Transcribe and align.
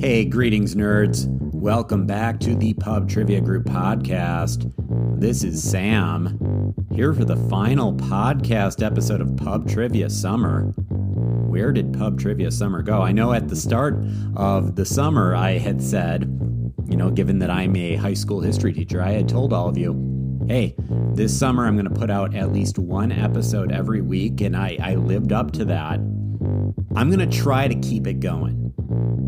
Hey, 0.00 0.24
greetings, 0.24 0.74
nerds. 0.74 1.26
Welcome 1.54 2.04
back 2.04 2.40
to 2.40 2.54
the 2.54 2.74
Pub 2.74 3.08
Trivia 3.08 3.40
Group 3.40 3.64
podcast. 3.64 4.70
This 5.18 5.44
is 5.44 5.62
Sam, 5.62 6.74
here 6.92 7.14
for 7.14 7.24
the 7.24 7.36
final 7.48 7.94
podcast 7.94 8.84
episode 8.84 9.20
of 9.20 9.36
Pub 9.36 9.68
Trivia 9.68 10.10
Summer. 10.10 10.64
Where 11.46 11.72
did 11.72 11.94
Pub 11.94 12.18
Trivia 12.20 12.50
Summer 12.50 12.82
go? 12.82 13.02
I 13.02 13.12
know 13.12 13.32
at 13.32 13.48
the 13.48 13.56
start 13.56 13.96
of 14.36 14.74
the 14.74 14.84
summer, 14.84 15.34
I 15.34 15.52
had 15.58 15.80
said, 15.80 16.24
you 16.86 16.96
know, 16.96 17.10
given 17.10 17.38
that 17.38 17.50
I'm 17.50 17.74
a 17.76 17.94
high 17.94 18.14
school 18.14 18.40
history 18.40 18.72
teacher, 18.72 19.00
I 19.00 19.12
had 19.12 19.28
told 19.28 19.52
all 19.52 19.68
of 19.68 19.78
you, 19.78 20.44
hey, 20.48 20.74
this 21.14 21.38
summer 21.38 21.66
I'm 21.66 21.76
going 21.76 21.88
to 21.88 21.98
put 21.98 22.10
out 22.10 22.34
at 22.34 22.52
least 22.52 22.78
one 22.78 23.12
episode 23.12 23.72
every 23.72 24.02
week, 24.02 24.40
and 24.40 24.56
I, 24.56 24.76
I 24.82 24.96
lived 24.96 25.32
up 25.32 25.52
to 25.52 25.64
that. 25.66 26.00
I'm 26.96 27.10
going 27.10 27.26
to 27.28 27.38
try 27.38 27.68
to 27.68 27.74
keep 27.76 28.06
it 28.06 28.20
going. 28.20 28.63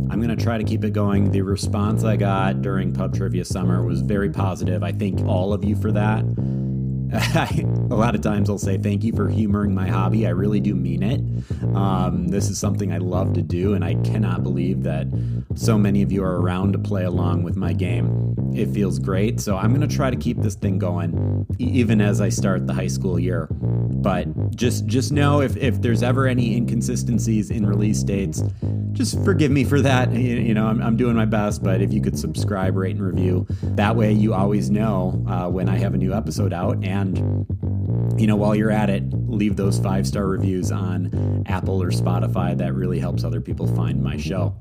I'm 0.08 0.20
going 0.20 0.36
to 0.36 0.42
try 0.42 0.56
to 0.56 0.64
keep 0.64 0.84
it 0.84 0.92
going. 0.92 1.30
The 1.30 1.42
response 1.42 2.04
I 2.04 2.16
got 2.16 2.62
during 2.62 2.92
Pub 2.92 3.14
Trivia 3.14 3.44
Summer 3.44 3.84
was 3.84 4.02
very 4.02 4.30
positive. 4.30 4.82
I 4.82 4.92
thank 4.92 5.20
all 5.22 5.52
of 5.52 5.64
you 5.64 5.76
for 5.76 5.90
that. 5.92 6.24
a 7.12 7.94
lot 7.94 8.14
of 8.14 8.20
times 8.20 8.50
I'll 8.50 8.58
say 8.58 8.78
thank 8.78 9.04
you 9.04 9.12
for 9.12 9.28
humoring 9.28 9.74
my 9.74 9.86
hobby. 9.86 10.26
I 10.26 10.30
really 10.30 10.60
do 10.60 10.74
mean 10.74 11.02
it. 11.02 11.20
Um, 11.76 12.28
this 12.28 12.50
is 12.50 12.58
something 12.58 12.92
I 12.92 12.98
love 12.98 13.32
to 13.34 13.42
do, 13.42 13.74
and 13.74 13.84
I 13.84 13.94
cannot 14.02 14.42
believe 14.42 14.82
that 14.82 15.06
so 15.54 15.78
many 15.78 16.02
of 16.02 16.10
you 16.10 16.24
are 16.24 16.40
around 16.40 16.72
to 16.72 16.78
play 16.78 17.04
along 17.04 17.44
with 17.44 17.56
my 17.56 17.72
game. 17.72 18.34
It 18.54 18.70
feels 18.70 18.98
great, 18.98 19.40
so 19.40 19.56
I'm 19.56 19.74
going 19.74 19.86
to 19.86 19.94
try 19.94 20.10
to 20.10 20.16
keep 20.16 20.38
this 20.38 20.56
thing 20.56 20.78
going, 20.78 21.46
even 21.58 22.00
as 22.00 22.20
I 22.20 22.28
start 22.28 22.66
the 22.66 22.74
high 22.74 22.86
school 22.88 23.20
year. 23.20 23.48
But 23.50 24.56
just 24.56 24.86
just 24.86 25.12
know 25.12 25.40
if 25.40 25.56
if 25.56 25.80
there's 25.80 26.02
ever 26.02 26.26
any 26.26 26.56
inconsistencies 26.56 27.50
in 27.50 27.66
release 27.66 28.02
dates, 28.02 28.42
just 28.92 29.22
forgive 29.24 29.52
me 29.52 29.62
for 29.62 29.80
that. 29.80 30.12
You, 30.12 30.36
you 30.36 30.54
know, 30.54 30.66
I'm, 30.66 30.80
I'm 30.82 30.96
doing 30.96 31.14
my 31.14 31.24
best, 31.24 31.62
but 31.62 31.80
if 31.80 31.92
you 31.92 32.00
could 32.00 32.18
subscribe, 32.18 32.76
rate, 32.76 32.96
and 32.96 33.04
review, 33.04 33.46
that 33.62 33.94
way 33.94 34.12
you 34.12 34.34
always 34.34 34.70
know 34.70 35.24
uh, 35.28 35.48
when 35.48 35.68
I 35.68 35.78
have 35.78 35.94
a 35.94 35.98
new 35.98 36.12
episode 36.12 36.52
out 36.52 36.82
and 36.84 36.95
and, 37.02 38.20
you 38.20 38.26
know, 38.26 38.36
while 38.36 38.54
you're 38.54 38.70
at 38.70 38.90
it, 38.90 39.02
leave 39.28 39.56
those 39.56 39.78
five 39.78 40.06
star 40.06 40.26
reviews 40.26 40.70
on 40.72 41.44
Apple 41.46 41.82
or 41.82 41.90
Spotify. 41.90 42.56
That 42.56 42.74
really 42.74 42.98
helps 42.98 43.24
other 43.24 43.40
people 43.40 43.66
find 43.66 44.02
my 44.02 44.16
show. 44.16 44.54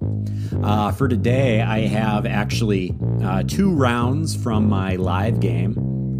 Uh, 0.64 0.92
for 0.92 1.08
today, 1.08 1.62
I 1.62 1.82
have 1.88 2.26
actually 2.26 2.96
uh, 3.24 3.44
two 3.44 3.74
rounds 3.74 4.36
from 4.36 4.68
my 4.68 4.96
live 4.96 5.40
game 5.40 5.74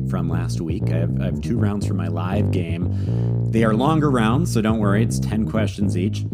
from 0.10 0.30
last 0.30 0.62
week. 0.62 0.84
I 0.92 0.98
have, 0.98 1.20
I 1.20 1.26
have, 1.26 1.42
two 1.42 1.58
rounds 1.58 1.88
from 1.88 1.98
my 1.98 2.08
live 2.08 2.52
game. 2.52 3.52
They 3.52 3.64
are 3.64 3.74
longer 3.74 4.12
rounds, 4.12 4.54
so 4.54 4.62
don't 4.62 4.80
worry, 4.80 5.04
it's 5.04 5.20
10 5.20 5.50
questions 5.50 5.98
each. 5.98 6.26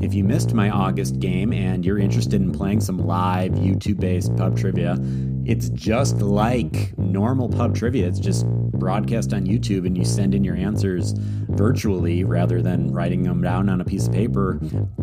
If 0.00 0.12
you 0.14 0.24
missed 0.24 0.54
my 0.54 0.70
August 0.70 1.20
game 1.20 1.52
and 1.52 1.84
you're 1.84 1.98
interested 1.98 2.40
in 2.40 2.52
playing 2.52 2.80
some 2.80 2.98
live 2.98 3.52
YouTube 3.52 4.00
based 4.00 4.34
pub 4.36 4.58
trivia, 4.58 4.96
it's 5.44 5.68
just 5.70 6.18
like 6.18 6.96
normal 6.98 7.48
pub 7.48 7.74
trivia. 7.74 8.06
It's 8.06 8.20
just 8.20 8.46
broadcast 8.46 9.32
on 9.32 9.46
YouTube 9.46 9.86
and 9.86 9.96
you 9.96 10.04
send 10.04 10.34
in 10.34 10.44
your 10.44 10.56
answers 10.56 11.12
virtually 11.48 12.24
rather 12.24 12.62
than 12.62 12.92
writing 12.92 13.22
them 13.22 13.42
down 13.42 13.68
on 13.68 13.80
a 13.80 13.84
piece 13.84 14.06
of 14.06 14.12
paper. 14.12 14.58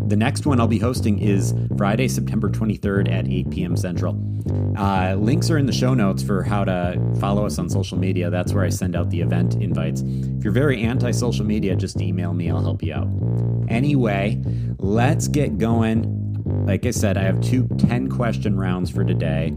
The 0.07 0.15
next 0.15 0.45
one 0.45 0.59
I'll 0.59 0.67
be 0.67 0.79
hosting 0.79 1.19
is 1.19 1.53
Friday, 1.77 2.07
September 2.07 2.49
23rd 2.49 3.11
at 3.11 3.27
8 3.27 3.49
p.m. 3.51 3.77
Central. 3.77 4.21
Uh, 4.77 5.15
links 5.15 5.49
are 5.49 5.57
in 5.57 5.65
the 5.65 5.73
show 5.73 5.93
notes 5.93 6.23
for 6.23 6.43
how 6.43 6.63
to 6.63 6.99
follow 7.19 7.45
us 7.45 7.59
on 7.59 7.69
social 7.69 7.97
media. 7.97 8.29
That's 8.29 8.53
where 8.53 8.63
I 8.63 8.69
send 8.69 8.95
out 8.95 9.09
the 9.09 9.21
event 9.21 9.55
invites. 9.55 10.01
If 10.01 10.43
you're 10.43 10.53
very 10.53 10.81
anti 10.81 11.11
social 11.11 11.45
media, 11.45 11.75
just 11.75 12.01
email 12.01 12.33
me, 12.33 12.49
I'll 12.49 12.61
help 12.61 12.81
you 12.81 12.93
out. 12.93 13.07
Anyway, 13.69 14.41
let's 14.79 15.27
get 15.27 15.57
going. 15.57 16.19
Like 16.65 16.85
I 16.85 16.91
said, 16.91 17.17
I 17.17 17.23
have 17.23 17.41
two 17.41 17.67
10 17.77 18.09
question 18.09 18.57
rounds 18.57 18.89
for 18.89 19.03
today. 19.03 19.55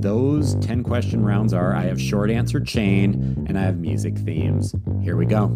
Those 0.00 0.54
10 0.56 0.82
question 0.82 1.22
rounds 1.22 1.52
are 1.52 1.74
I 1.74 1.82
have 1.82 2.00
short 2.00 2.30
answer 2.30 2.58
chain 2.58 3.44
and 3.46 3.58
I 3.58 3.62
have 3.62 3.78
music 3.78 4.16
themes. 4.16 4.74
Here 5.02 5.14
we 5.14 5.26
go. 5.26 5.48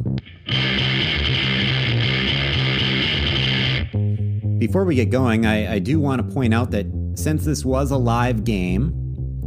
Before 4.59 4.85
we 4.85 4.97
get 4.97 5.09
going, 5.09 5.47
I, 5.47 5.75
I 5.75 5.79
do 5.79 5.99
want 5.99 6.27
to 6.27 6.35
point 6.35 6.53
out 6.53 6.71
that 6.73 6.87
since 7.15 7.45
this 7.45 7.65
was 7.65 7.91
a 7.91 7.97
live 7.97 8.45
game, 8.45 8.93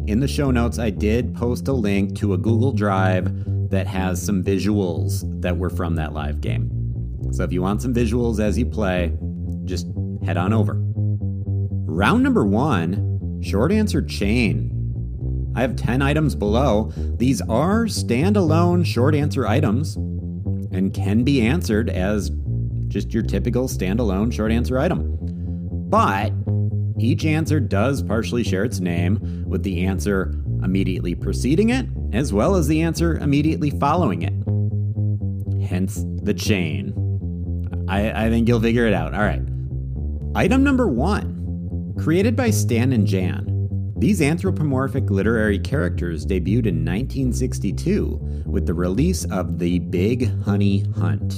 in 0.07 0.19
the 0.19 0.27
show 0.27 0.49
notes, 0.49 0.79
I 0.79 0.89
did 0.89 1.35
post 1.35 1.67
a 1.67 1.73
link 1.73 2.17
to 2.17 2.33
a 2.33 2.37
Google 2.37 2.71
Drive 2.71 3.69
that 3.69 3.85
has 3.85 4.19
some 4.19 4.43
visuals 4.43 5.21
that 5.41 5.57
were 5.57 5.69
from 5.69 5.95
that 5.95 6.13
live 6.13 6.41
game. 6.41 6.71
So 7.33 7.43
if 7.43 7.51
you 7.51 7.61
want 7.61 7.83
some 7.83 7.93
visuals 7.93 8.39
as 8.39 8.57
you 8.57 8.65
play, 8.65 9.15
just 9.65 9.85
head 10.25 10.37
on 10.37 10.53
over. 10.53 10.73
Round 11.85 12.23
number 12.23 12.45
one 12.45 13.41
short 13.43 13.71
answer 13.71 14.01
chain. 14.01 14.76
I 15.57 15.61
have 15.61 15.75
10 15.75 16.03
items 16.03 16.35
below. 16.35 16.91
These 17.17 17.41
are 17.41 17.85
standalone 17.85 18.85
short 18.85 19.15
answer 19.15 19.47
items 19.47 19.95
and 19.95 20.93
can 20.93 21.23
be 21.23 21.41
answered 21.41 21.89
as 21.89 22.29
just 22.89 23.11
your 23.11 23.23
typical 23.23 23.67
standalone 23.67 24.31
short 24.31 24.51
answer 24.51 24.77
item. 24.77 25.17
But 25.89 26.31
each 26.99 27.25
answer 27.25 27.59
does 27.59 28.03
partially 28.03 28.43
share 28.43 28.65
its 28.65 28.79
name 28.79 29.45
with 29.47 29.63
the 29.63 29.83
answer 29.83 30.31
immediately 30.63 31.15
preceding 31.15 31.71
it, 31.71 31.87
as 32.13 32.31
well 32.31 32.55
as 32.55 32.67
the 32.67 32.83
answer 32.83 33.17
immediately 33.17 33.71
following 33.71 34.21
it. 34.21 35.67
Hence 35.67 36.05
the 36.21 36.35
chain. 36.35 36.93
I, 37.89 38.27
I 38.27 38.29
think 38.29 38.47
you'll 38.47 38.61
figure 38.61 38.85
it 38.85 38.93
out. 38.93 39.15
All 39.15 39.21
right. 39.21 39.41
Item 40.35 40.63
number 40.63 40.87
one 40.87 41.95
created 41.97 42.35
by 42.35 42.51
Stan 42.51 42.93
and 42.93 43.07
Jan. 43.07 43.56
These 43.99 44.21
anthropomorphic 44.21 45.09
literary 45.09 45.57
characters 45.57 46.23
debuted 46.23 46.67
in 46.67 46.85
1962 46.85 48.43
with 48.45 48.67
the 48.67 48.73
release 48.75 49.25
of 49.25 49.57
The 49.57 49.79
Big 49.79 50.31
Honey 50.43 50.85
Hunt. 50.95 51.33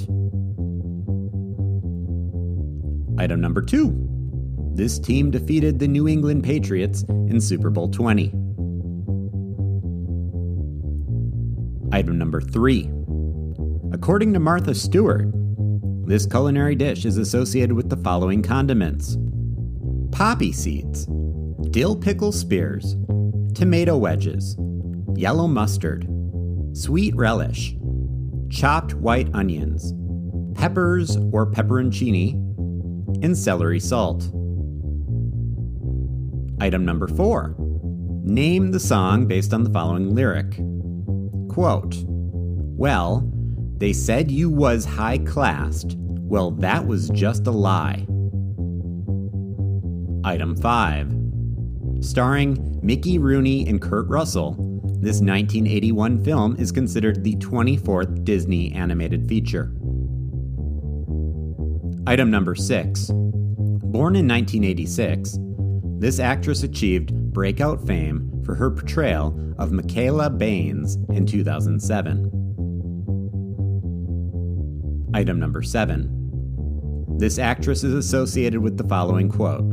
Item 3.18 3.40
number 3.40 3.62
two. 3.62 3.96
This 4.74 5.00
team 5.00 5.32
defeated 5.32 5.80
the 5.80 5.88
New 5.88 6.10
England 6.10 6.44
Patriots 6.44 7.04
in 7.04 7.40
Super 7.40 7.70
Bowl 7.70 7.90
20. 7.90 8.26
Item 11.94 12.18
number 12.18 12.42
three. 12.42 12.92
According 13.94 14.34
to 14.34 14.40
Martha 14.40 14.76
Stewart, 14.76 15.28
this 16.06 16.26
culinary 16.26 16.76
dish 16.76 17.06
is 17.06 17.18
associated 17.18 17.74
with 17.74 17.90
the 17.90 17.98
following 17.98 18.44
condiments 18.44 19.18
poppy 20.12 20.52
seeds 20.52 21.08
dill 21.72 21.96
pickle 21.96 22.32
spears, 22.32 22.96
tomato 23.54 23.96
wedges, 23.96 24.56
yellow 25.16 25.48
mustard, 25.48 26.08
sweet 26.74 27.16
relish, 27.16 27.76
chopped 28.50 28.96
white 28.96 29.30
onions, 29.34 29.94
peppers 30.58 31.18
or 31.32 31.46
pepperoncini, 31.46 32.34
and 33.24 33.38
celery 33.38 33.80
salt. 33.80 34.24
Item 36.60 36.86
number 36.86 37.08
four. 37.08 37.56
Name 38.24 38.72
the 38.72 38.80
song 38.80 39.28
based 39.28 39.54
on 39.54 39.64
the 39.64 39.70
following 39.70 40.14
lyric. 40.14 40.56
Quote, 41.50 41.96
Well, 42.06 43.32
they 43.78 43.94
said 43.94 44.30
you 44.30 44.50
was 44.50 44.86
high 44.86 45.20
classed. 45.20 45.96
Well, 45.98 46.52
that 46.52 46.86
was 46.86 47.10
just 47.10 47.48
a 47.48 47.52
lie. 47.52 48.06
Item 50.24 50.56
5. 50.56 51.19
Starring 52.02 52.80
Mickey 52.82 53.18
Rooney 53.18 53.68
and 53.68 53.82
Kurt 53.82 54.08
Russell, 54.08 54.54
this 55.02 55.20
1981 55.20 56.24
film 56.24 56.56
is 56.58 56.72
considered 56.72 57.24
the 57.24 57.36
24th 57.36 58.24
Disney 58.24 58.72
animated 58.72 59.28
feature. 59.28 59.74
Item 62.08 62.32
number 62.32 62.56
6. 62.56 63.10
Born 63.12 64.16
in 64.16 64.28
1986, 64.28 65.38
this 66.00 66.20
actress 66.20 66.64
achieved 66.64 67.14
breakout 67.34 67.86
fame 67.86 68.42
for 68.46 68.56
her 68.56 68.72
portrayal 68.72 69.38
of 69.58 69.72
Mikaela 69.72 70.36
Banes 70.38 70.96
in 71.10 71.26
2007. 71.26 72.26
Item 75.14 75.38
number 75.38 75.62
7. 75.62 77.18
This 77.18 77.38
actress 77.38 77.84
is 77.84 77.94
associated 77.94 78.62
with 78.62 78.78
the 78.78 78.88
following 78.88 79.28
quote 79.28 79.66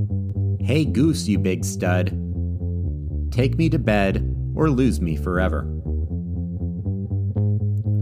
Hey 0.66 0.84
Goose, 0.84 1.28
you 1.28 1.38
big 1.38 1.64
stud. 1.64 2.08
Take 3.30 3.56
me 3.56 3.68
to 3.68 3.78
bed 3.78 4.52
or 4.56 4.68
lose 4.68 5.00
me 5.00 5.14
forever. 5.14 5.60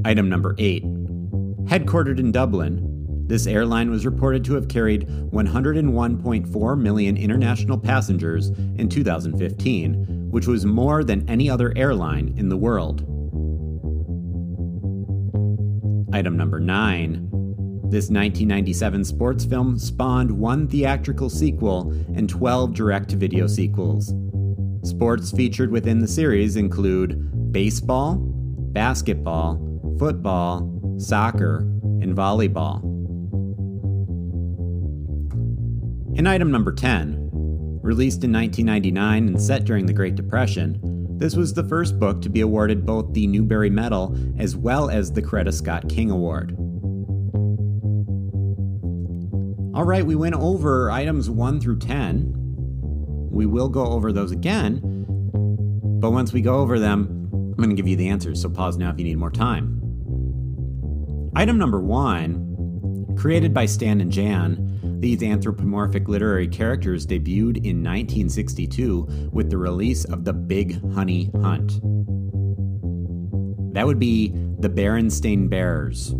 Item 0.06 0.30
number 0.30 0.54
8. 0.56 0.82
Headquartered 1.66 2.18
in 2.18 2.32
Dublin, 2.32 3.26
this 3.26 3.46
airline 3.46 3.90
was 3.90 4.06
reported 4.06 4.46
to 4.46 4.54
have 4.54 4.68
carried 4.68 5.06
101.4 5.06 6.80
million 6.80 7.18
international 7.18 7.76
passengers 7.76 8.48
in 8.48 8.88
2015, 8.88 10.30
which 10.30 10.46
was 10.46 10.64
more 10.64 11.04
than 11.04 11.28
any 11.28 11.50
other 11.50 11.70
airline 11.76 12.32
in 12.38 12.48
the 12.48 12.56
world. 12.56 13.02
Item 16.14 16.38
number 16.38 16.60
9. 16.60 17.28
This 17.90 18.08
1997 18.10 19.04
sports 19.04 19.44
film 19.44 19.78
spawned 19.78 20.30
one 20.30 20.66
theatrical 20.66 21.28
sequel 21.28 21.92
and 22.14 22.28
12 22.28 22.74
direct 22.74 23.10
to 23.10 23.16
video 23.16 23.46
sequels. 23.46 24.12
Sports 24.82 25.30
featured 25.30 25.70
within 25.70 26.00
the 26.00 26.08
series 26.08 26.56
include 26.56 27.52
baseball, 27.52 28.16
basketball, 28.72 29.60
football, 29.98 30.96
soccer, 30.98 31.58
and 32.00 32.16
volleyball. 32.16 32.82
In 36.18 36.26
item 36.26 36.50
number 36.50 36.72
10, 36.72 37.28
released 37.82 38.24
in 38.24 38.32
1999 38.32 39.28
and 39.28 39.40
set 39.40 39.64
during 39.64 39.84
the 39.84 39.92
Great 39.92 40.14
Depression, 40.14 40.80
this 41.18 41.36
was 41.36 41.52
the 41.52 41.64
first 41.64 42.00
book 42.00 42.22
to 42.22 42.28
be 42.30 42.40
awarded 42.40 42.84
both 42.84 43.12
the 43.12 43.26
Newbery 43.26 43.70
Medal 43.70 44.16
as 44.38 44.56
well 44.56 44.90
as 44.90 45.12
the 45.12 45.22
Coretta 45.22 45.52
Scott 45.52 45.88
King 45.88 46.10
Award. 46.10 46.56
All 49.74 49.82
right, 49.82 50.06
we 50.06 50.14
went 50.14 50.36
over 50.36 50.88
items 50.92 51.28
1 51.28 51.60
through 51.60 51.80
10. 51.80 52.32
We 53.32 53.44
will 53.44 53.68
go 53.68 53.84
over 53.86 54.12
those 54.12 54.30
again, 54.30 54.80
but 56.00 56.12
once 56.12 56.32
we 56.32 56.42
go 56.42 56.60
over 56.60 56.78
them, 56.78 57.28
I'm 57.32 57.54
going 57.56 57.70
to 57.70 57.74
give 57.74 57.88
you 57.88 57.96
the 57.96 58.08
answers, 58.08 58.40
so 58.40 58.48
pause 58.48 58.76
now 58.76 58.90
if 58.90 58.98
you 58.98 59.04
need 59.04 59.18
more 59.18 59.32
time. 59.32 59.80
Item 61.34 61.58
number 61.58 61.80
1, 61.80 63.16
created 63.18 63.52
by 63.52 63.66
Stan 63.66 64.00
and 64.00 64.12
Jan, 64.12 65.00
these 65.00 65.24
anthropomorphic 65.24 66.06
literary 66.06 66.46
characters 66.46 67.04
debuted 67.04 67.56
in 67.56 67.82
1962 67.82 69.30
with 69.32 69.50
the 69.50 69.58
release 69.58 70.04
of 70.04 70.24
The 70.24 70.34
Big 70.34 70.80
Honey 70.94 71.32
Hunt. 71.42 71.80
That 73.74 73.86
would 73.86 73.98
be 73.98 74.28
the 74.60 74.70
Berenstain 74.70 75.50
Bears. 75.50 76.14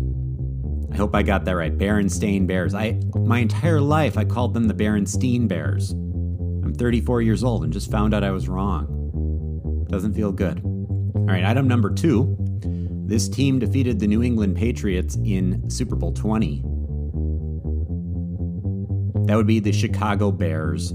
I 0.95 0.97
hope 0.97 1.13
I 1.13 1.23
got 1.23 1.43
that 1.43 1.57
right. 1.57 1.77
Berenstain 1.77 2.47
Bears. 2.47 2.73
I 2.73 2.97
my 3.15 3.39
entire 3.39 3.81
life 3.81 4.17
I 4.17 4.23
called 4.23 4.53
them 4.53 4.69
the 4.69 4.73
Berenstein 4.73 5.45
Bears. 5.45 5.91
I'm 5.91 6.73
34 6.73 7.21
years 7.21 7.43
old 7.43 7.65
and 7.65 7.73
just 7.73 7.91
found 7.91 8.13
out 8.13 8.23
I 8.23 8.31
was 8.31 8.47
wrong. 8.47 9.85
Doesn't 9.89 10.13
feel 10.13 10.31
good. 10.31 10.61
All 10.63 11.25
right, 11.25 11.43
item 11.43 11.67
number 11.67 11.93
2. 11.93 13.03
This 13.07 13.27
team 13.27 13.59
defeated 13.59 13.99
the 13.99 14.07
New 14.07 14.23
England 14.23 14.55
Patriots 14.55 15.17
in 15.17 15.69
Super 15.69 15.97
Bowl 15.97 16.13
20. 16.13 16.61
That 19.25 19.35
would 19.35 19.47
be 19.47 19.59
the 19.59 19.73
Chicago 19.73 20.31
Bears. 20.31 20.93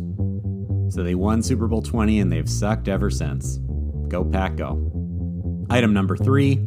So 0.88 1.03
they 1.03 1.14
won 1.14 1.43
Super 1.43 1.69
Bowl 1.69 1.82
20 1.82 2.20
and 2.20 2.32
they've 2.32 2.49
sucked 2.49 2.88
ever 2.88 3.11
since. 3.11 3.58
Go 4.08 4.25
Pack 4.25 4.56
Go. 4.56 5.67
Item 5.69 5.93
number 5.93 6.17
three. 6.17 6.67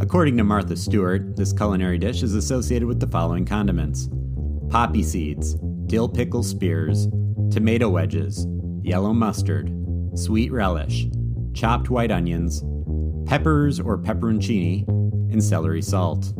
According 0.00 0.36
to 0.36 0.44
Martha 0.44 0.76
Stewart, 0.76 1.34
this 1.36 1.52
culinary 1.52 1.98
dish 1.98 2.22
is 2.22 2.34
associated 2.36 2.86
with 2.86 3.00
the 3.00 3.06
following 3.08 3.44
condiments 3.44 4.08
poppy 4.70 5.02
seeds, 5.02 5.54
dill 5.86 6.08
pickle 6.08 6.42
spears, 6.42 7.08
tomato 7.50 7.88
wedges, 7.88 8.46
yellow 8.82 9.12
mustard, 9.12 9.74
sweet 10.14 10.52
relish, 10.52 11.06
chopped 11.52 11.90
white 11.90 12.12
onions, 12.12 12.62
peppers 13.26 13.80
or 13.80 13.98
pepperoncini, 13.98 14.86
and 15.32 15.42
celery 15.42 15.82
salt. 15.82 16.32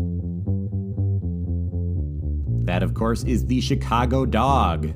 That, 2.65 2.83
of 2.83 2.95
course, 2.95 3.25
is 3.25 3.47
the 3.47 3.61
Chicago 3.61 4.25
Dog. 4.25 4.87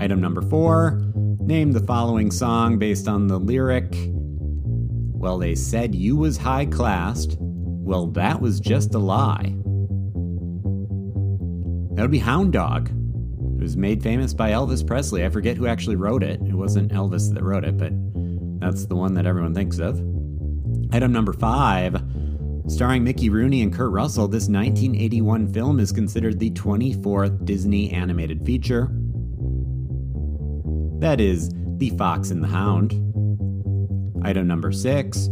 Item 0.00 0.20
number 0.20 0.40
four 0.40 1.02
name 1.40 1.72
the 1.72 1.80
following 1.80 2.30
song 2.30 2.78
based 2.78 3.06
on 3.06 3.26
the 3.26 3.38
lyric 3.38 3.94
Well, 5.12 5.38
they 5.38 5.54
said 5.54 5.94
you 5.94 6.16
was 6.16 6.38
high 6.38 6.66
classed. 6.66 7.38
Well, 7.86 8.08
that 8.08 8.40
was 8.40 8.58
just 8.58 8.96
a 8.96 8.98
lie. 8.98 9.54
That 11.94 12.02
would 12.02 12.10
be 12.10 12.18
Hound 12.18 12.52
Dog. 12.52 12.88
It 12.88 13.62
was 13.62 13.76
made 13.76 14.02
famous 14.02 14.34
by 14.34 14.50
Elvis 14.50 14.84
Presley. 14.84 15.24
I 15.24 15.28
forget 15.28 15.56
who 15.56 15.68
actually 15.68 15.94
wrote 15.94 16.24
it. 16.24 16.40
It 16.42 16.56
wasn't 16.56 16.90
Elvis 16.90 17.32
that 17.32 17.44
wrote 17.44 17.64
it, 17.64 17.78
but 17.78 17.92
that's 18.58 18.86
the 18.86 18.96
one 18.96 19.14
that 19.14 19.24
everyone 19.24 19.54
thinks 19.54 19.78
of. 19.78 20.00
Item 20.92 21.12
number 21.12 21.32
five 21.32 22.02
Starring 22.66 23.04
Mickey 23.04 23.30
Rooney 23.30 23.62
and 23.62 23.72
Kurt 23.72 23.92
Russell, 23.92 24.26
this 24.26 24.48
1981 24.48 25.52
film 25.52 25.78
is 25.78 25.92
considered 25.92 26.40
the 26.40 26.50
24th 26.50 27.44
Disney 27.44 27.92
animated 27.92 28.44
feature. 28.44 28.90
That 30.98 31.20
is, 31.20 31.50
The 31.76 31.90
Fox 31.90 32.30
and 32.30 32.42
the 32.42 32.48
Hound. 32.48 32.94
Item 34.24 34.48
number 34.48 34.72
six. 34.72 35.28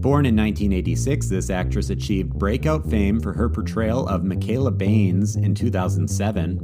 Born 0.00 0.26
in 0.26 0.36
1986, 0.36 1.28
this 1.28 1.50
actress 1.50 1.90
achieved 1.90 2.30
breakout 2.30 2.88
fame 2.88 3.20
for 3.20 3.32
her 3.32 3.48
portrayal 3.48 4.06
of 4.08 4.22
Mikaela 4.22 4.76
Banes 4.76 5.36
in 5.36 5.54
2007. 5.54 6.58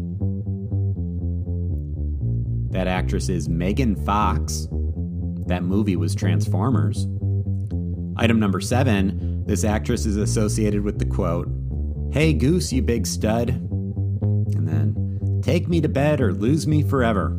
That 2.70 2.86
actress 2.86 3.28
is 3.28 3.48
Megan 3.48 3.96
Fox. 4.04 4.68
That 5.46 5.62
movie 5.64 5.96
was 5.96 6.14
Transformers. 6.14 7.06
Item 8.16 8.38
number 8.38 8.60
seven. 8.60 9.44
This 9.46 9.64
actress 9.64 10.06
is 10.06 10.16
associated 10.16 10.82
with 10.82 10.98
the 10.98 11.06
quote, 11.06 11.48
Hey 12.12 12.32
Goose, 12.32 12.72
you 12.72 12.82
big 12.82 13.06
stud. 13.06 13.48
And 13.50 14.68
then, 14.68 15.02
Take 15.42 15.68
me 15.68 15.80
to 15.80 15.88
bed 15.88 16.20
or 16.20 16.32
lose 16.32 16.68
me 16.68 16.84
forever. 16.84 17.30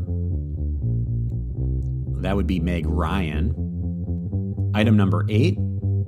That 2.21 2.35
would 2.35 2.47
be 2.47 2.59
Meg 2.59 2.85
Ryan. 2.85 3.51
Item 4.75 4.97
number 4.97 5.25
eight. 5.29 5.57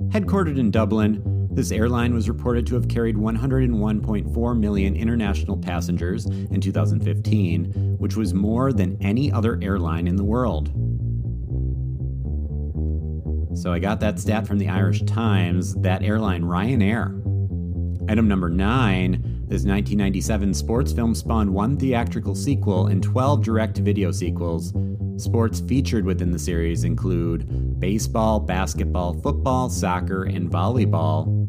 Headquartered 0.08 0.58
in 0.58 0.70
Dublin, 0.70 1.48
this 1.52 1.70
airline 1.70 2.12
was 2.14 2.28
reported 2.28 2.66
to 2.66 2.74
have 2.74 2.88
carried 2.88 3.16
101.4 3.16 4.58
million 4.58 4.94
international 4.94 5.56
passengers 5.56 6.26
in 6.26 6.60
2015, 6.60 7.96
which 7.98 8.16
was 8.16 8.34
more 8.34 8.72
than 8.72 8.96
any 9.00 9.32
other 9.32 9.58
airline 9.62 10.06
in 10.06 10.16
the 10.16 10.24
world. 10.24 10.68
So 13.56 13.72
I 13.72 13.78
got 13.78 14.00
that 14.00 14.18
stat 14.20 14.46
from 14.46 14.58
the 14.58 14.68
Irish 14.68 15.02
Times, 15.02 15.74
that 15.76 16.02
airline 16.02 16.42
Ryanair. 16.42 17.22
Item 18.10 18.28
number 18.28 18.50
nine 18.50 19.36
this 19.48 19.62
1997 19.62 20.54
sports 20.54 20.92
film 20.92 21.14
spawned 21.14 21.54
one 21.54 21.76
theatrical 21.76 22.34
sequel 22.34 22.88
and 22.88 23.00
12 23.00 23.44
direct 23.44 23.78
video 23.78 24.10
sequels. 24.10 24.74
Sports 25.18 25.60
featured 25.60 26.04
within 26.04 26.32
the 26.32 26.38
series 26.38 26.82
include 26.82 27.48
baseball, 27.78 28.40
basketball, 28.40 29.14
football, 29.20 29.68
soccer, 29.68 30.24
and 30.24 30.50
volleyball. 30.50 31.46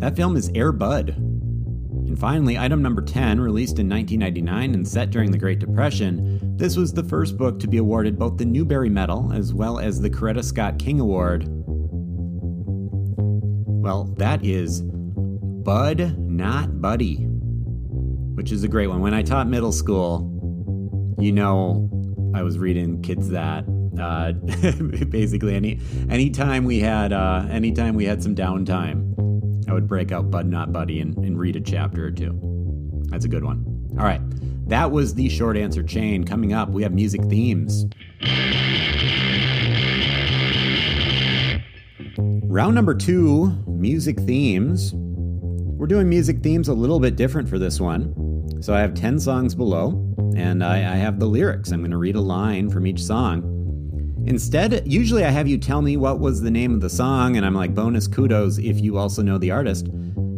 That 0.00 0.16
film 0.16 0.36
is 0.36 0.50
Air 0.54 0.72
Bud. 0.72 1.10
And 1.10 2.18
finally, 2.18 2.56
item 2.56 2.80
number 2.80 3.02
10, 3.02 3.40
released 3.40 3.78
in 3.78 3.88
1999 3.88 4.74
and 4.74 4.86
set 4.86 5.10
during 5.10 5.30
the 5.30 5.38
Great 5.38 5.58
Depression, 5.58 6.56
this 6.56 6.76
was 6.76 6.92
the 6.92 7.04
first 7.04 7.36
book 7.36 7.60
to 7.60 7.68
be 7.68 7.76
awarded 7.76 8.18
both 8.18 8.38
the 8.38 8.44
Newbery 8.44 8.88
Medal 8.88 9.32
as 9.32 9.52
well 9.52 9.78
as 9.78 10.00
the 10.00 10.08
Coretta 10.08 10.42
Scott 10.42 10.78
King 10.78 11.00
Award. 11.00 11.44
Well, 13.88 14.04
that 14.18 14.44
is 14.44 14.82
Bud 14.82 16.18
Not 16.18 16.80
Buddy, 16.80 17.16
which 18.34 18.52
is 18.52 18.64
a 18.64 18.68
great 18.68 18.86
one. 18.86 19.00
When 19.00 19.14
I 19.14 19.22
taught 19.22 19.46
middle 19.46 19.72
school, 19.72 20.34
you 21.18 21.32
know, 21.32 21.90
I 22.34 22.42
was 22.42 22.58
reading 22.58 23.02
kids 23.02 23.28
that. 23.30 23.64
Uh, 24.00 24.32
basically, 25.10 25.54
any 25.54 25.80
anytime 26.10 26.64
we 26.64 26.80
had 26.80 27.12
uh, 27.12 27.46
anytime 27.50 27.94
we 27.94 28.04
had 28.04 28.22
some 28.22 28.34
downtime, 28.34 29.68
I 29.68 29.72
would 29.72 29.86
break 29.86 30.12
out 30.12 30.30
Bud 30.30 30.46
Not 30.46 30.72
Buddy 30.72 31.00
and, 31.00 31.16
and 31.18 31.38
read 31.38 31.56
a 31.56 31.60
chapter 31.60 32.06
or 32.06 32.10
two. 32.10 32.38
That's 33.08 33.24
a 33.24 33.28
good 33.28 33.44
one. 33.44 33.64
All 33.98 34.04
right. 34.04 34.20
That 34.68 34.90
was 34.90 35.14
the 35.14 35.28
short 35.30 35.56
answer 35.56 35.82
chain. 35.82 36.24
Coming 36.24 36.52
up, 36.52 36.68
we 36.68 36.82
have 36.82 36.92
music 36.92 37.22
themes. 37.24 37.86
Round 42.18 42.74
number 42.74 42.94
two 42.94 43.50
music 43.66 44.18
themes. 44.20 44.92
We're 44.94 45.86
doing 45.86 46.08
music 46.08 46.42
themes 46.42 46.68
a 46.68 46.74
little 46.74 47.00
bit 47.00 47.16
different 47.16 47.48
for 47.48 47.58
this 47.58 47.80
one. 47.80 48.14
So 48.60 48.74
I 48.74 48.80
have 48.80 48.94
10 48.94 49.20
songs 49.20 49.54
below, 49.54 49.90
and 50.36 50.64
I, 50.64 50.78
I 50.78 50.96
have 50.96 51.20
the 51.20 51.26
lyrics. 51.26 51.70
I'm 51.70 51.80
going 51.80 51.90
to 51.92 51.96
read 51.96 52.16
a 52.16 52.20
line 52.20 52.68
from 52.68 52.86
each 52.86 53.02
song. 53.02 53.57
Instead, 54.28 54.82
usually 54.86 55.24
I 55.24 55.30
have 55.30 55.48
you 55.48 55.56
tell 55.56 55.80
me 55.80 55.96
what 55.96 56.18
was 56.18 56.42
the 56.42 56.50
name 56.50 56.74
of 56.74 56.82
the 56.82 56.90
song, 56.90 57.38
and 57.38 57.46
I'm 57.46 57.54
like, 57.54 57.74
bonus 57.74 58.06
kudos 58.06 58.58
if 58.58 58.78
you 58.78 58.98
also 58.98 59.22
know 59.22 59.38
the 59.38 59.50
artist. 59.50 59.86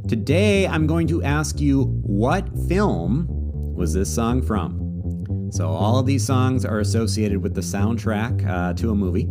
Today, 0.07 0.65
I'm 0.69 0.87
going 0.87 1.09
to 1.09 1.25
ask 1.25 1.59
you 1.59 1.87
what 2.05 2.49
film 2.69 3.27
was 3.75 3.93
this 3.93 4.09
song 4.15 4.43
from? 4.43 5.51
So, 5.51 5.71
all 5.71 5.99
of 5.99 6.07
these 6.07 6.25
songs 6.25 6.65
are 6.65 6.79
associated 6.79 7.43
with 7.43 7.53
the 7.53 7.63
soundtrack 7.63 8.49
uh, 8.49 8.75
to 8.75 8.91
a 8.91 8.95
movie, 8.95 9.25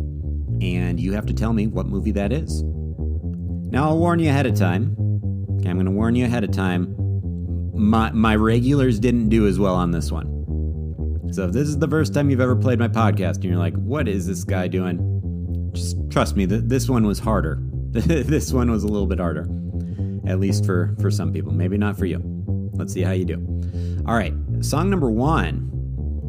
and 0.62 1.00
you 1.00 1.14
have 1.14 1.26
to 1.28 1.34
tell 1.34 1.54
me 1.54 1.68
what 1.68 1.86
movie 1.86 2.12
that 2.12 2.34
is. 2.34 2.62
Now, 2.62 3.88
I'll 3.88 3.98
warn 3.98 4.20
you 4.20 4.30
ahead 4.30 4.46
of 4.46 4.56
time. 4.56 4.94
Okay, 5.60 5.70
I'm 5.70 5.78
going 5.78 5.86
to 5.86 5.92
warn 5.92 6.16
you 6.16 6.26
ahead 6.26 6.44
of 6.44 6.52
time. 6.52 6.94
My, 7.74 8.12
my 8.12 8.36
regulars 8.36 9.00
didn't 9.00 9.30
do 9.30 9.48
as 9.48 9.58
well 9.58 9.76
on 9.76 9.92
this 9.92 10.12
one. 10.12 10.39
So, 11.32 11.46
if 11.46 11.52
this 11.52 11.68
is 11.68 11.78
the 11.78 11.88
first 11.88 12.14
time 12.14 12.30
you've 12.30 12.42
ever 12.42 12.56
played 12.56 12.80
my 12.80 12.88
podcast 12.88 13.36
and 13.36 13.44
you're 13.46 13.58
like, 13.58 13.76
what 13.76 14.08
is 14.08 14.26
this 14.26 14.44
guy 14.44 14.68
doing? 14.68 15.70
Just 15.74 15.98
trust 16.10 16.36
me, 16.36 16.48
th- 16.48 16.64
this 16.66 16.90
one 16.90 17.06
was 17.06 17.20
harder. 17.20 17.60
this 17.92 18.52
one 18.52 18.72
was 18.72 18.84
a 18.84 18.88
little 18.88 19.08
bit 19.08 19.20
harder. 19.20 19.48
at 20.28 20.40
least 20.40 20.66
for, 20.66 20.96
for 21.00 21.12
some 21.12 21.32
people. 21.32 21.52
Maybe 21.52 21.78
not 21.78 21.98
for 21.98 22.06
you. 22.06 22.20
Let's 22.74 22.94
see 22.94 23.02
how 23.02 23.12
you 23.12 23.26
do. 23.26 23.36
All 24.08 24.16
right, 24.16 24.34
song 24.62 24.90
number 24.90 25.12
one. 25.12 25.68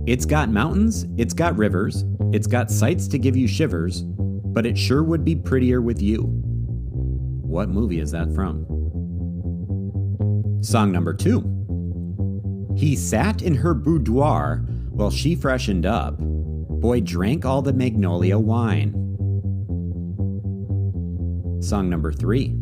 It's 0.07 0.26
got 0.26 0.49
mountains, 0.49 1.07
it's 1.16 1.35
got 1.35 1.57
rivers, 1.57 2.04
it's 2.33 2.47
got 2.47 2.71
sights 2.71 3.07
to 3.09 3.19
give 3.19 3.37
you 3.37 3.47
shivers, 3.47 4.02
but 4.02 4.66
it 4.66 4.76
sure 4.76 5.02
would 5.02 5.25
be 5.25 5.37
prettier 5.37 5.80
with 5.80 6.02
you. 6.02 6.23
What 7.42 7.69
movie 7.69 8.00
is 8.00 8.11
that 8.11 8.35
from? 8.35 8.66
Song 10.62 10.92
number 10.92 11.14
two. 11.14 11.57
He 12.76 12.97
sat 12.97 13.42
in 13.42 13.54
her 13.54 13.75
boudoir 13.75 14.64
while 15.00 15.11
she 15.11 15.35
freshened 15.35 15.87
up. 15.87 16.19
Boy 16.19 17.00
drank 17.00 17.47
all 17.47 17.62
the 17.62 17.73
magnolia 17.73 18.38
wine. 18.38 18.92
Song 21.62 21.88
number 21.88 22.12
three. 22.12 22.54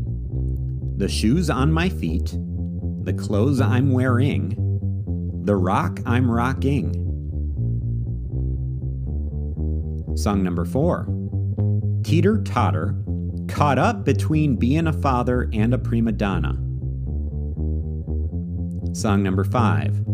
The 0.99 1.09
shoes 1.09 1.51
on 1.51 1.73
my 1.73 1.89
feet, 1.89 2.37
the 3.03 3.13
clothes 3.13 3.61
I'm 3.61 3.91
wearing, 3.91 4.55
the 5.45 5.57
rock 5.57 5.99
I'm 6.07 6.31
rocking. 6.31 6.95
Song 10.17 10.45
number 10.45 10.65
four. 10.65 11.09
Teeter 12.05 12.43
totter, 12.45 12.95
caught 13.49 13.79
up 13.79 14.05
between 14.05 14.55
being 14.55 14.87
a 14.87 14.93
father 14.93 15.51
and 15.53 15.75
a 15.75 15.79
prima 15.79 16.13
donna. 16.13 16.55
Song 18.95 19.25
number 19.25 19.43
five. 19.43 20.05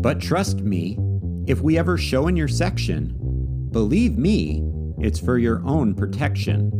But 0.00 0.20
trust 0.20 0.60
me, 0.60 0.98
if 1.48 1.62
we 1.62 1.78
ever 1.78 1.96
show 1.96 2.28
in 2.28 2.36
your 2.36 2.46
section, 2.46 3.16
believe 3.70 4.18
me, 4.18 4.62
it's 4.98 5.18
for 5.18 5.38
your 5.38 5.62
own 5.64 5.94
protection. 5.94 6.70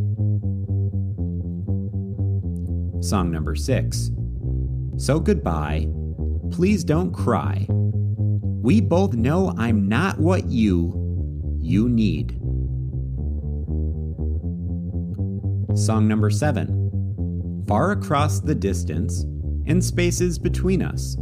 Song 3.01 3.31
number 3.31 3.55
six. 3.55 4.11
So 4.97 5.19
goodbye. 5.19 5.87
Please 6.51 6.83
don't 6.83 7.11
cry. 7.11 7.65
We 7.69 8.79
both 8.79 9.13
know 9.13 9.55
I'm 9.57 9.89
not 9.89 10.19
what 10.19 10.45
you 10.45 10.93
you 11.59 11.89
need. 11.89 12.33
Song 15.75 16.07
number 16.07 16.29
seven. 16.29 17.63
Far 17.67 17.91
across 17.91 18.39
the 18.39 18.55
distance 18.55 19.23
and 19.65 19.83
spaces 19.83 20.37
between 20.37 20.83
us. 20.83 21.17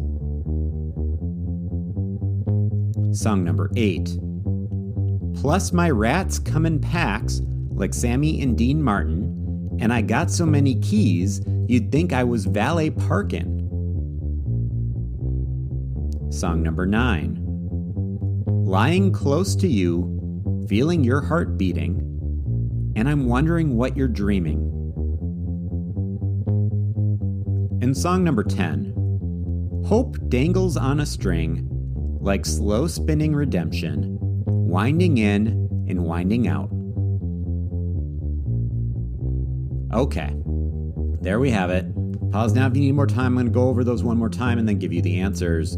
Song 3.11 3.43
number 3.43 3.71
eight. 3.75 4.17
Plus, 5.41 5.71
my 5.71 5.89
rats 5.89 6.39
come 6.39 6.65
in 6.65 6.79
packs 6.79 7.41
like 7.69 7.93
Sammy 7.93 8.41
and 8.41 8.57
Dean 8.57 8.81
Martin, 8.81 9.77
and 9.79 9.93
I 9.93 10.01
got 10.01 10.29
so 10.29 10.45
many 10.45 10.79
keys 10.81 11.41
you'd 11.67 11.91
think 11.91 12.11
I 12.11 12.23
was 12.23 12.45
valet 12.45 12.89
parking. 12.89 13.53
Song 16.31 16.61
number 16.63 16.85
nine. 16.85 17.43
Lying 18.47 19.11
close 19.11 19.55
to 19.57 19.67
you, 19.67 20.65
feeling 20.67 21.03
your 21.03 21.21
heart 21.21 21.57
beating, 21.57 22.01
and 22.95 23.07
I'm 23.07 23.27
wondering 23.27 23.77
what 23.77 23.95
you're 23.95 24.07
dreaming. 24.07 24.73
And 27.81 27.95
song 27.95 28.23
number 28.23 28.43
10. 28.43 29.83
Hope 29.85 30.17
dangles 30.29 30.75
on 30.75 30.99
a 30.99 31.05
string 31.05 31.76
like 32.27 32.45
slow 32.45 32.87
spinning 32.87 33.33
redemption, 33.33 34.17
winding 34.45 35.17
in 35.17 35.47
and 35.87 36.03
winding 36.03 36.45
out. 36.47 36.69
Okay, 39.93 40.35
there 41.21 41.39
we 41.39 41.49
have 41.49 41.69
it. 41.69 41.85
Pause 42.31 42.53
now 42.53 42.67
if 42.67 42.75
you 42.75 42.81
need 42.81 42.91
more 42.91 43.07
time. 43.07 43.27
I'm 43.27 43.33
going 43.35 43.45
to 43.45 43.51
go 43.51 43.69
over 43.69 43.85
those 43.85 44.03
one 44.03 44.17
more 44.17 44.29
time 44.29 44.59
and 44.59 44.67
then 44.67 44.77
give 44.77 44.91
you 44.91 45.01
the 45.01 45.21
answers. 45.21 45.77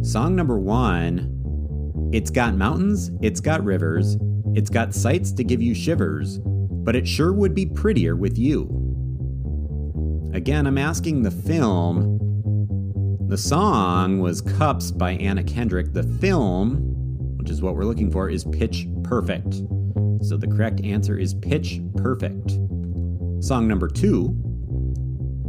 Song 0.00 0.34
number 0.34 0.58
one 0.58 2.10
It's 2.12 2.30
got 2.30 2.54
mountains, 2.54 3.10
it's 3.20 3.40
got 3.40 3.62
rivers, 3.62 4.16
it's 4.54 4.70
got 4.70 4.94
sights 4.94 5.30
to 5.32 5.44
give 5.44 5.60
you 5.60 5.74
shivers, 5.74 6.38
but 6.38 6.96
it 6.96 7.06
sure 7.06 7.34
would 7.34 7.54
be 7.54 7.66
prettier 7.66 8.16
with 8.16 8.38
you. 8.38 8.72
Again, 10.32 10.66
I'm 10.66 10.78
asking 10.78 11.22
the 11.22 11.30
film. 11.30 12.25
The 13.28 13.36
song 13.36 14.20
was 14.20 14.40
Cups 14.40 14.92
by 14.92 15.14
Anna 15.14 15.42
Kendrick. 15.42 15.92
The 15.92 16.04
film, 16.04 16.76
which 17.38 17.50
is 17.50 17.60
what 17.60 17.74
we're 17.74 17.84
looking 17.84 18.08
for, 18.08 18.30
is 18.30 18.44
Pitch 18.44 18.86
Perfect. 19.02 19.54
So 20.22 20.36
the 20.36 20.46
correct 20.46 20.80
answer 20.84 21.18
is 21.18 21.34
Pitch 21.34 21.80
Perfect. 21.96 22.52
Song 23.40 23.66
number 23.66 23.88
two 23.88 24.32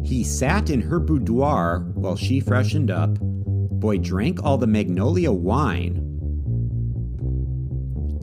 He 0.03 0.23
sat 0.23 0.71
in 0.71 0.81
her 0.81 0.99
boudoir 0.99 1.81
while 1.93 2.15
she 2.15 2.39
freshened 2.39 2.89
up. 2.89 3.15
Boy 3.19 3.99
drank 3.99 4.43
all 4.43 4.57
the 4.57 4.65
magnolia 4.65 5.31
wine. 5.31 6.03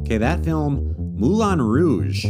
Okay, 0.00 0.18
that 0.18 0.44
film, 0.44 0.96
Moulin 1.16 1.62
Rouge. 1.62 2.24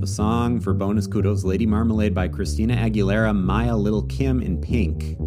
The 0.00 0.06
song 0.06 0.60
for 0.60 0.72
bonus 0.72 1.06
kudos 1.06 1.44
Lady 1.44 1.66
Marmalade 1.66 2.14
by 2.14 2.26
Christina 2.26 2.74
Aguilera, 2.74 3.36
Mya 3.36 3.76
Lil' 3.76 4.06
Kim 4.06 4.40
in 4.40 4.58
Pink. 4.58 5.18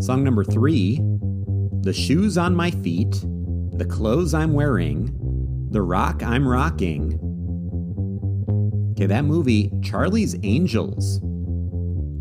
Song 0.00 0.22
number 0.22 0.44
three 0.44 1.00
The 1.82 1.92
Shoes 1.92 2.38
on 2.38 2.54
My 2.54 2.70
Feet, 2.70 3.24
The 3.72 3.84
Clothes 3.84 4.32
I'm 4.32 4.52
Wearing, 4.52 5.12
The 5.70 5.82
Rock 5.82 6.22
I'm 6.22 6.46
Rocking. 6.46 7.14
Okay, 8.92 9.06
that 9.06 9.24
movie, 9.24 9.72
Charlie's 9.82 10.36
Angels. 10.44 11.20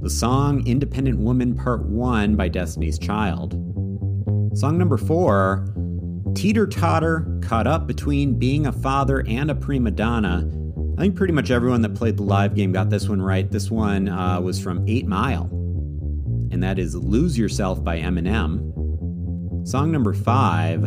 The 0.02 0.10
song 0.10 0.66
Independent 0.66 1.20
Woman 1.20 1.56
Part 1.56 1.86
1 1.86 2.36
by 2.36 2.48
Destiny's 2.50 2.98
Child. 2.98 3.54
Song 4.58 4.78
number 4.78 4.98
four 4.98 5.68
Teeter 6.34 6.68
Totter, 6.68 7.28
caught 7.42 7.68
up 7.68 7.88
between 7.88 8.38
being 8.38 8.68
a 8.68 8.72
father 8.72 9.24
and 9.28 9.50
a 9.50 9.56
prima 9.56 9.92
donna. 9.92 10.50
I 10.98 11.02
think 11.02 11.16
pretty 11.16 11.34
much 11.34 11.52
everyone 11.52 11.82
that 11.82 11.96
played 11.96 12.18
the 12.18 12.24
live 12.24 12.56
game 12.56 12.72
got 12.72 12.90
this 12.90 13.08
one 13.08 13.22
right. 13.22 13.50
This 13.50 13.72
one 13.72 14.08
uh, 14.08 14.40
was 14.42 14.60
from 14.60 14.88
8 14.88 15.08
Mile, 15.08 15.50
and 16.52 16.62
that 16.64 16.80
is 16.80 16.96
Lose 16.96 17.38
Yourself 17.38 17.84
by 17.84 18.00
Eminem. 18.00 19.68
Song 19.68 19.92
number 19.92 20.14
five, 20.14 20.82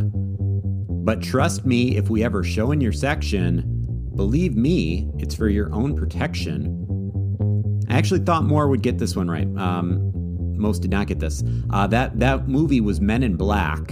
But 1.05 1.23
Trust 1.23 1.67
Me 1.67 1.97
If 1.97 2.11
We 2.11 2.25
Ever 2.25 2.43
Show 2.43 2.73
in 2.73 2.81
Your 2.81 2.93
Section, 2.93 3.65
Believe 4.17 4.57
Me, 4.57 5.11
It's 5.19 5.35
For 5.35 5.49
Your 5.49 5.73
Own 5.75 5.97
Protection. 5.97 6.77
I 7.89 7.95
actually 7.95 8.21
thought 8.21 8.45
more 8.45 8.69
would 8.69 8.83
get 8.83 8.99
this 8.99 9.17
one 9.17 9.31
right. 9.31 9.49
Um, 9.57 10.13
most 10.59 10.83
did 10.83 10.91
not 10.91 11.07
get 11.07 11.19
this. 11.21 11.43
Uh, 11.71 11.87
that, 11.89 12.19
that 12.21 12.49
movie 12.49 12.81
was 12.81 13.01
Men 13.01 13.23
in 13.23 13.37
Black. 13.37 13.87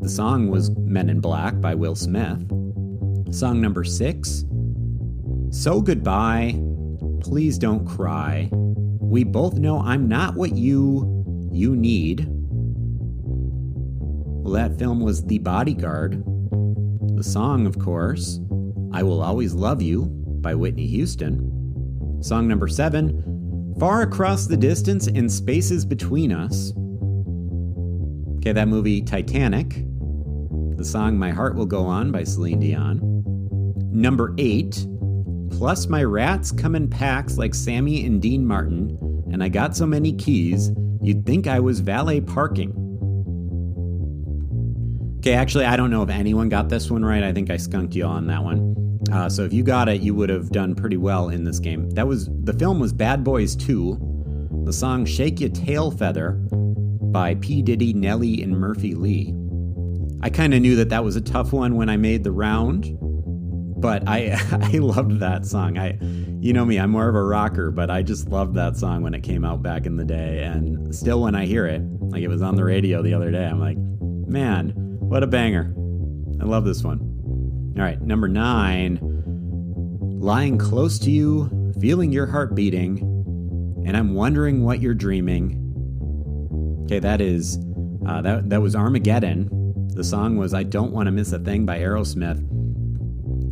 The 0.00 0.08
song 0.08 0.48
was 0.48 0.70
Men 0.70 1.08
in 1.08 1.20
Black 1.20 1.60
by 1.60 1.74
Will 1.74 1.94
Smith. 1.94 2.40
Song 3.34 3.60
number 3.60 3.84
six, 3.84 4.44
so 5.50 5.80
goodbye. 5.80 6.60
Please 7.20 7.56
don't 7.56 7.86
cry. 7.86 8.50
We 9.12 9.24
both 9.24 9.58
know 9.58 9.78
I'm 9.80 10.08
not 10.08 10.36
what 10.36 10.56
you 10.56 11.50
you 11.52 11.76
need. 11.76 12.26
Well, 14.42 14.54
that 14.54 14.78
film 14.78 15.00
was 15.00 15.22
The 15.22 15.38
Bodyguard. 15.38 16.24
The 17.18 17.22
song, 17.22 17.66
of 17.66 17.78
course, 17.78 18.40
I 18.90 19.02
Will 19.02 19.20
Always 19.20 19.52
Love 19.52 19.82
You 19.82 20.06
by 20.40 20.54
Whitney 20.54 20.86
Houston. 20.86 22.22
Song 22.22 22.48
number 22.48 22.66
seven, 22.66 23.74
Far 23.78 24.00
Across 24.00 24.46
the 24.46 24.56
Distance 24.56 25.08
and 25.08 25.30
Spaces 25.30 25.84
Between 25.84 26.32
Us. 26.32 26.72
Okay, 28.38 28.52
that 28.52 28.68
movie 28.68 29.02
Titanic. 29.02 29.84
The 30.78 30.86
song 30.86 31.18
My 31.18 31.32
Heart 31.32 31.56
Will 31.56 31.66
Go 31.66 31.84
On 31.84 32.12
by 32.12 32.24
Celine 32.24 32.60
Dion. 32.60 32.98
Number 33.92 34.34
eight, 34.38 34.86
Plus, 35.52 35.86
my 35.86 36.02
rats 36.02 36.50
come 36.50 36.74
in 36.74 36.88
packs 36.88 37.38
like 37.38 37.54
Sammy 37.54 38.04
and 38.04 38.20
Dean 38.20 38.44
Martin, 38.44 38.98
and 39.30 39.42
I 39.42 39.48
got 39.48 39.76
so 39.76 39.86
many 39.86 40.12
keys, 40.12 40.72
you'd 41.00 41.24
think 41.24 41.46
I 41.46 41.60
was 41.60 41.80
valet 41.80 42.20
parking. 42.20 42.70
Okay, 45.18 45.34
actually, 45.34 45.66
I 45.66 45.76
don't 45.76 45.90
know 45.90 46.02
if 46.02 46.08
anyone 46.10 46.48
got 46.48 46.68
this 46.68 46.90
one 46.90 47.04
right. 47.04 47.22
I 47.22 47.32
think 47.32 47.50
I 47.50 47.56
skunked 47.56 47.94
you 47.94 48.04
on 48.04 48.26
that 48.26 48.42
one. 48.42 48.98
Uh, 49.12 49.28
so 49.28 49.44
if 49.44 49.52
you 49.52 49.62
got 49.62 49.88
it, 49.88 50.00
you 50.00 50.14
would 50.14 50.30
have 50.30 50.50
done 50.50 50.74
pretty 50.74 50.96
well 50.96 51.28
in 51.28 51.44
this 51.44 51.60
game. 51.60 51.90
That 51.90 52.08
was 52.08 52.28
the 52.42 52.52
film 52.54 52.80
was 52.80 52.92
Bad 52.92 53.22
Boys 53.22 53.54
2. 53.54 54.62
The 54.64 54.72
song 54.72 55.04
"Shake 55.04 55.38
Your 55.38 55.50
Tail 55.50 55.90
Feather" 55.90 56.32
by 57.12 57.34
P 57.36 57.62
Diddy, 57.62 57.92
Nelly, 57.92 58.42
and 58.42 58.58
Murphy 58.58 58.94
Lee. 58.94 59.34
I 60.22 60.30
kind 60.30 60.54
of 60.54 60.62
knew 60.62 60.76
that 60.76 60.88
that 60.88 61.04
was 61.04 61.14
a 61.14 61.20
tough 61.20 61.52
one 61.52 61.76
when 61.76 61.88
I 61.88 61.96
made 61.96 62.24
the 62.24 62.32
round, 62.32 62.96
but 63.82 64.08
I 64.08 64.30
I 64.52 64.78
loved 64.78 65.20
that 65.20 65.44
song. 65.44 65.76
I 65.76 65.98
you 66.40 66.52
know 66.52 66.64
me, 66.64 66.78
I'm 66.78 66.90
more 66.90 67.08
of 67.08 67.14
a 67.14 67.22
rocker, 67.22 67.70
but 67.70 67.90
I 67.90 68.02
just 68.02 68.28
loved 68.28 68.54
that 68.54 68.76
song 68.76 69.02
when 69.02 69.12
it 69.12 69.22
came 69.22 69.44
out 69.44 69.62
back 69.62 69.84
in 69.84 69.96
the 69.96 70.04
day 70.04 70.42
and 70.42 70.94
still 70.94 71.20
when 71.20 71.34
I 71.34 71.44
hear 71.44 71.66
it, 71.66 71.82
like 72.00 72.22
it 72.22 72.28
was 72.28 72.40
on 72.40 72.56
the 72.56 72.64
radio 72.64 73.02
the 73.02 73.12
other 73.12 73.30
day, 73.30 73.44
I'm 73.44 73.60
like, 73.60 73.76
"Man, 73.76 74.70
what 75.00 75.22
a 75.22 75.26
banger." 75.26 75.74
I 76.40 76.44
love 76.44 76.64
this 76.64 76.82
one. 76.82 76.98
All 77.76 77.82
right, 77.82 78.00
number 78.00 78.28
9. 78.28 78.98
Lying 80.20 80.58
close 80.58 80.98
to 81.00 81.10
you, 81.10 81.72
feeling 81.80 82.12
your 82.12 82.26
heart 82.26 82.54
beating, 82.54 82.98
and 83.86 83.96
I'm 83.96 84.14
wondering 84.14 84.64
what 84.64 84.80
you're 84.80 84.94
dreaming. 84.94 85.58
Okay, 86.84 86.98
that 86.98 87.20
is 87.20 87.58
uh, 88.06 88.22
that 88.22 88.50
that 88.50 88.60
was 88.60 88.76
Armageddon. 88.76 89.48
The 89.94 90.04
song 90.04 90.36
was 90.36 90.54
"I 90.54 90.62
Don't 90.62 90.92
Want 90.92 91.06
to 91.06 91.10
Miss 91.10 91.32
a 91.32 91.38
Thing" 91.38 91.64
by 91.66 91.78
Aerosmith, 91.78 92.40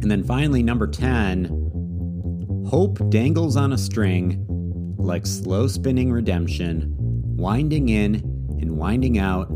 and 0.03 0.11
then 0.11 0.25
finally 0.25 0.63
number 0.63 0.87
ten, 0.87 1.45
"Hope 2.67 2.99
Dangles 3.11 3.57
on 3.57 3.73
a 3.73 3.79
String," 3.79 4.47
like 4.99 5.27
slow 5.27 5.67
spinning 5.67 6.13
redemption, 6.13 6.95
winding 7.37 7.89
in 7.89 8.17
and 8.61 8.77
winding 8.77 9.19
out. 9.19 9.49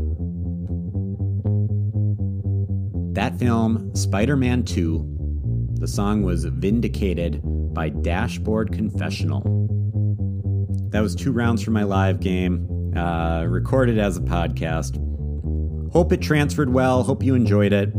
That 3.13 3.39
film, 3.39 3.95
Spider 3.95 4.35
Man 4.35 4.63
2, 4.63 5.75
the 5.75 5.87
song 5.87 6.23
was 6.23 6.45
vindicated 6.45 7.41
by 7.73 7.89
Dashboard 7.89 8.73
Confessional. 8.73 9.41
That 10.89 11.01
was 11.01 11.15
two 11.15 11.31
rounds 11.31 11.61
for 11.63 11.71
my 11.71 11.83
live 11.83 12.19
game, 12.19 12.93
uh, 12.95 13.45
recorded 13.47 13.97
as 13.97 14.17
a 14.17 14.21
podcast. 14.21 15.01
Hope 15.91 16.11
it 16.11 16.21
transferred 16.21 16.73
well. 16.73 17.03
Hope 17.03 17.23
you 17.23 17.35
enjoyed 17.35 17.71
it. 17.71 17.93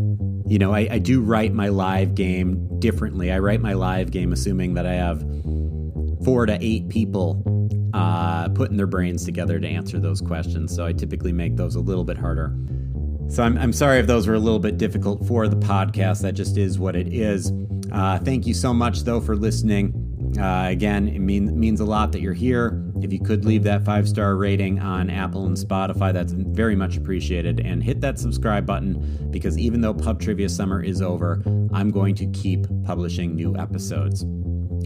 You 0.48 0.58
know, 0.58 0.72
I, 0.72 0.88
I 0.90 0.98
do 0.98 1.20
write 1.20 1.52
my 1.52 1.68
live 1.68 2.14
game 2.14 2.78
differently. 2.78 3.32
I 3.32 3.38
write 3.40 3.60
my 3.60 3.72
live 3.72 4.10
game 4.12 4.32
assuming 4.32 4.74
that 4.74 4.86
I 4.86 4.94
have 4.94 5.20
four 6.24 6.46
to 6.46 6.56
eight 6.60 6.88
people 6.88 7.42
uh, 7.94 8.48
putting 8.50 8.76
their 8.76 8.86
brains 8.86 9.24
together 9.24 9.58
to 9.58 9.66
answer 9.66 9.98
those 9.98 10.20
questions. 10.20 10.74
So 10.74 10.84
I 10.86 10.92
typically 10.92 11.32
make 11.32 11.56
those 11.56 11.74
a 11.74 11.80
little 11.80 12.04
bit 12.04 12.16
harder. 12.16 12.54
So 13.28 13.42
I'm, 13.42 13.58
I'm 13.58 13.72
sorry 13.72 13.98
if 13.98 14.06
those 14.06 14.28
were 14.28 14.34
a 14.34 14.38
little 14.38 14.60
bit 14.60 14.78
difficult 14.78 15.26
for 15.26 15.48
the 15.48 15.56
podcast. 15.56 16.22
That 16.22 16.34
just 16.34 16.56
is 16.56 16.78
what 16.78 16.94
it 16.94 17.12
is. 17.12 17.52
Uh, 17.90 18.18
thank 18.20 18.46
you 18.46 18.54
so 18.54 18.72
much, 18.72 19.00
though, 19.00 19.20
for 19.20 19.34
listening. 19.34 20.34
Uh, 20.38 20.66
again, 20.68 21.08
it 21.08 21.18
mean, 21.18 21.58
means 21.58 21.80
a 21.80 21.84
lot 21.84 22.12
that 22.12 22.20
you're 22.20 22.32
here. 22.34 22.84
If 23.02 23.12
you 23.12 23.20
could 23.20 23.44
leave 23.44 23.62
that 23.64 23.84
five 23.84 24.08
star 24.08 24.36
rating 24.36 24.78
on 24.80 25.10
Apple 25.10 25.46
and 25.46 25.56
Spotify, 25.56 26.12
that's 26.12 26.32
very 26.32 26.74
much 26.74 26.96
appreciated. 26.96 27.60
And 27.60 27.82
hit 27.82 28.00
that 28.00 28.18
subscribe 28.18 28.66
button 28.66 29.28
because 29.30 29.58
even 29.58 29.80
though 29.80 29.94
Pub 29.94 30.20
Trivia 30.20 30.48
Summer 30.48 30.82
is 30.82 31.02
over, 31.02 31.42
I'm 31.72 31.90
going 31.90 32.14
to 32.16 32.26
keep 32.28 32.66
publishing 32.84 33.34
new 33.34 33.56
episodes. 33.56 34.22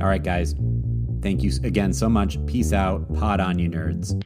All 0.00 0.08
right, 0.08 0.22
guys. 0.22 0.54
Thank 1.22 1.42
you 1.42 1.52
again 1.62 1.92
so 1.92 2.08
much. 2.08 2.44
Peace 2.46 2.72
out. 2.72 3.12
Pod 3.14 3.40
on, 3.40 3.58
you 3.58 3.68
nerds. 3.68 4.20